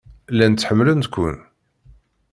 [0.33, 1.37] Llant ḥemmlent-ken.